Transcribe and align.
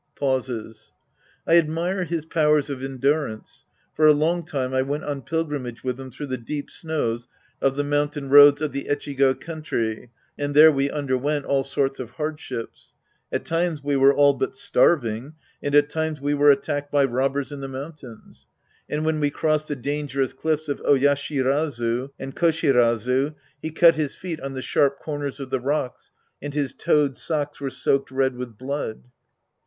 {Pauses.) 0.15 0.91
I 1.45 1.59
admire 1.59 2.05
his 2.05 2.25
powers 2.25 2.71
of 2.71 2.81
endurance. 2.83 3.67
For 3.93 4.07
a 4.07 4.13
long 4.15 4.43
time 4.43 4.73
I 4.73 4.81
went 4.81 5.03
on 5.03 5.21
pilgrimage 5.21 5.83
with 5.83 5.99
him 5.99 6.09
through 6.09 6.25
the 6.25 6.39
deep 6.39 6.71
snows 6.71 7.27
of 7.61 7.75
the 7.75 7.83
mountain 7.83 8.31
roads 8.31 8.63
of 8.63 8.71
the 8.71 8.85
Echigo 8.85 9.39
country, 9.39 10.09
and 10.39 10.55
there 10.55 10.71
we 10.71 10.89
underwent 10.89 11.45
all 11.45 11.63
sorts 11.63 11.99
of 11.99 12.13
hardships. 12.13 12.95
At 13.31 13.45
times 13.45 13.83
we 13.83 13.95
were 13.95 14.11
all 14.11 14.33
but 14.33 14.55
starving 14.55 15.35
and 15.61 15.75
at 15.75 15.91
times 15.91 16.19
we 16.19 16.33
were 16.33 16.49
attack 16.49 16.85
ed 16.85 16.91
by 16.91 17.05
robbers 17.05 17.51
in 17.51 17.59
the 17.59 17.67
mountains. 17.67 18.47
And 18.89 19.05
when 19.05 19.19
we 19.19 19.29
crossed 19.29 19.67
the 19.67 19.75
dangerous 19.75 20.33
cliffs 20.33 20.67
of 20.67 20.81
Oyashirazu 20.81 22.09
and 22.17 22.35
Ko 22.35 22.47
shirazu, 22.47 23.35
he 23.61 23.69
cut 23.69 23.93
his 23.93 24.15
feet 24.15 24.39
on 24.41 24.53
the 24.53 24.63
sharp 24.63 24.97
corners 24.97 25.37
o^ 25.37 25.47
the 25.47 25.59
rocks 25.59 26.09
and 26.41 26.55
his 26.55 26.73
toed 26.73 27.15
socks 27.15 27.61
were 27.61 27.69
soaked 27.69 28.09
red 28.09 28.35
with 28.35 28.57
blood. 28.57 29.03